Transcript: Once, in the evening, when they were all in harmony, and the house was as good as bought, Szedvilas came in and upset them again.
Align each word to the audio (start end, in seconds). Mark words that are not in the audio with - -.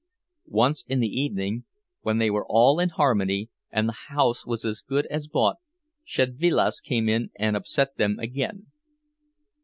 Once, 0.47 0.83
in 0.87 0.99
the 0.99 1.05
evening, 1.07 1.63
when 2.01 2.17
they 2.17 2.31
were 2.31 2.47
all 2.49 2.79
in 2.79 2.89
harmony, 2.89 3.51
and 3.69 3.87
the 3.87 4.07
house 4.07 4.47
was 4.47 4.65
as 4.65 4.81
good 4.81 5.05
as 5.11 5.27
bought, 5.27 5.57
Szedvilas 6.07 6.81
came 6.81 7.07
in 7.07 7.29
and 7.35 7.55
upset 7.55 7.97
them 7.97 8.17
again. 8.17 8.71